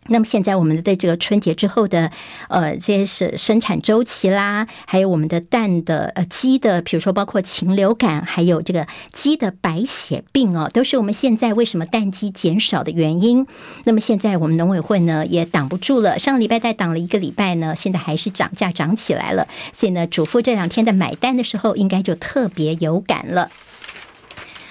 [0.08, 2.12] 那么现在我们的这个春节之后的
[2.50, 13.46] 呃这些是生产周期啦，还有我们的蛋的呃鸡的，比如说包括禽流感，还有这个鸡的白血病哦，都是我们现在为什么蛋鸡减少的原因。
[13.84, 23.50] 那么现在我们农委会呢也挡不住了，上个礼拜再挡了一个礼拜呢，现在还是涨价涨起来了，所以呢，主妇这两天在买蛋的时候应该就特别有感了。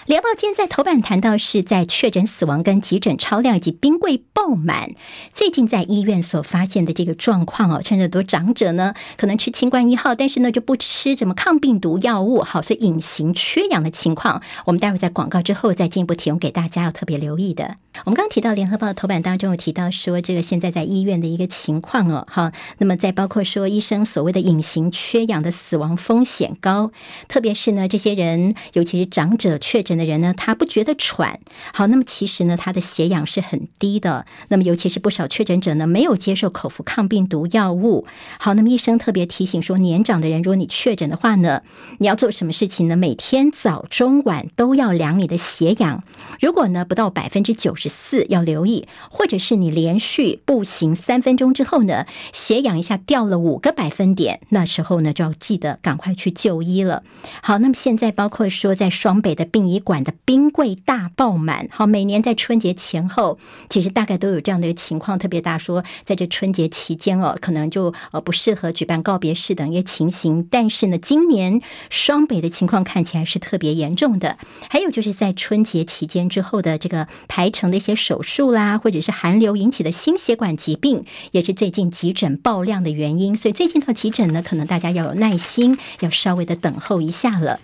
[0.07, 4.93] 联合报今天在头版谈到是在确诊死亡跟急诊超量以及冰柜爆满，
[5.35, 17.77] 最近在医院所发现的这个状况哦，甚至很多长者呢可能吃清冠一号，但是呢就不吃什么抗病毒药物，好，所以隐形缺氧的情况，我们待会儿在广告之后再进一步提供给大家要特别留意的。
[18.05, 26.91] 我们刚刚提到联合报的头版当中有提到说，这个现在在医院的一个情况哦，好，那么再包括说医生所谓的隐形缺氧的死亡风险高，
[27.29, 31.41] 特别是呢这些人，尤其是长者确诊的人呢，他不觉得喘。
[31.73, 34.27] 好，那么其实呢他的血氧是很低的。
[34.49, 38.07] 那么尤其是不少确诊者呢没有接受口服抗病毒药物。
[38.39, 41.63] 好，那么医生特别提醒说，年长的人如果你确诊的话呢，
[41.99, 42.97] 你要做什么事情呢？
[42.97, 46.05] 每天早中晚都要量你的血氧。
[46.41, 57.03] 如果呢不到百分之九十四要留意，或者是你连续步行三分钟之后呢，血氧一下掉了五个百分点，那时候呢就要记得赶快去就医了。
[57.43, 63.39] 好，那么现在包括说在双北的殡仪馆的冰柜大爆满，好，每年在春节前后，
[63.71, 70.47] 其实大概都有这样的一个情况，特别大说在这春节期间哦，可能就呃不适合举办告别式等一些情形。
[70.51, 74.37] 但是呢，今年双北的情况看起来是特别严重的，
[74.69, 77.71] 还有就是在春节期间之后的这个排程。
[77.71, 83.37] 的一些手术啦，或者是寒流引起的心血管疾病，也是最近急诊爆量的原因。
[83.37, 87.61] 所以最近到急诊呢，可能大家要有耐心，要稍微的等候一下了。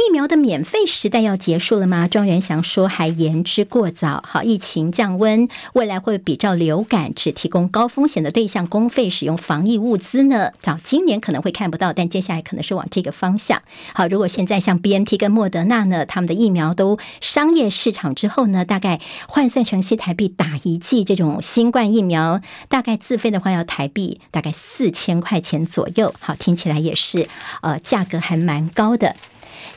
[0.00, 2.08] 疫苗的免费时代要结束了吗？
[2.08, 4.24] 庄元祥说还言之过早。
[4.26, 10.52] 好，疫情降温，未来会比照流感，只提供高风险的对象公费使用防疫物资呢？
[10.62, 13.60] 早今年可能会看不到，但接下来可能是往这个方向。
[13.92, 22.40] 好，如果现在像 BNT 跟莫德纳呢，他们的疫苗都商业市场之后呢，大概换算成新台币打一剂这种新冠疫苗，
[22.70, 26.14] 大概自费的话要台币大概四千块钱左右。
[26.20, 27.28] 好，听起来也是
[27.60, 29.14] 呃价格还蛮高的。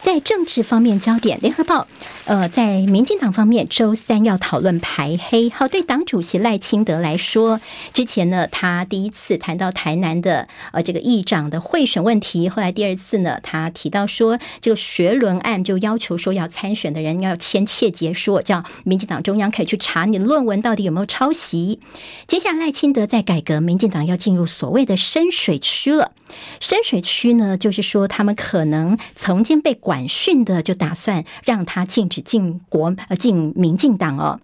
[0.03, 1.87] 在政治方面焦点，联合报，
[2.25, 5.49] 呃，在民进党方面，周三要讨论排黑。
[5.49, 7.59] 好，对党主席赖清德来说，
[7.93, 21.81] 之前呢，他第一次谈到台南的呃这个议长的贿选问题，后来第二次呢，他提到说这个学伦案，就要求说要参选的人要签切结书，叫民进党中央可以去查你的论文到底有没有抄袭。
[22.27, 26.13] 接下来赖清德在改革，民进党要进入所谓的深水区了。
[26.61, 30.07] 深水区呢，就是说他们可能曾经被管。
[30.13, 34.39] 训的就打算让他进是进国呃进民进党哦，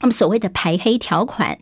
[0.00, 1.58] 那么所谓的排黑条款。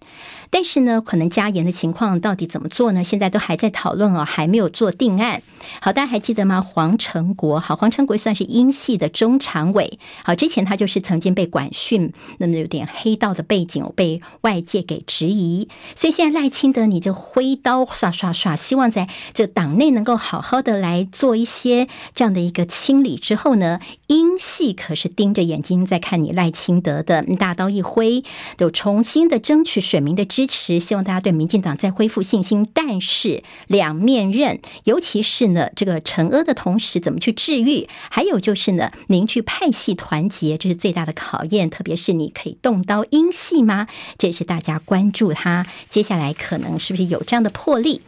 [0.49, 3.03] 但是呢，可能加严的情况到底怎么做呢？
[3.03, 5.43] 现在都还在讨论哦，还没有做定案。
[5.80, 6.61] 好，大家还记得吗？
[6.61, 9.99] 黄成国，好，黄成国算是英系的中常委。
[10.22, 15.68] 好，之前他就是曾经被管训，那么有点黑道的背景，被外界给质疑。
[15.97, 28.22] 所以现在赖清德，你就挥刀刷刷刷，希望在这党内能够好好的来做一些这样的一个清理之后呢，英系可是盯着眼睛在看你赖清德的，大刀一挥，
[28.59, 30.27] 有重新的争取选民的。
[30.27, 32.68] 支持，希望大家对民进党再恢复信心。
[32.74, 37.89] 但是两面刃，尤其是呢，这个惩恶的同时，怎么去治愈？
[38.11, 41.70] 还有就是呢，凝聚派系团结，这是最大的考验。
[41.70, 43.87] 特别是你可以动刀阴系吗？
[44.18, 48.03] 这也是大家关注他接下来可能是不是有这样的魄力。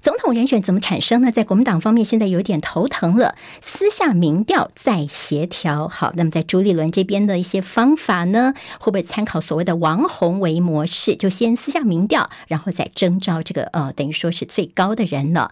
[0.00, 1.32] 总统人选怎么产生呢？
[1.32, 3.34] 在国民党方面，现在有点头疼了。
[3.60, 11.16] 私下民调再协调，好，那么在朱立伦这边的一些方法呢，会不会参考所谓的王宏维模式？
[11.16, 15.50] 就先私下民调，然后再征召这个呃，等于说是最高的人了。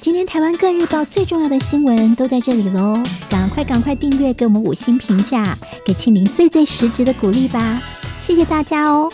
[0.00, 7.82] 今天台湾各日报最重要的新闻都在这里喽，赶快赶快订阅，给我们五星评价，给庆铃最最实质的鼓励吧！
[8.20, 9.10] 谢谢大家哦。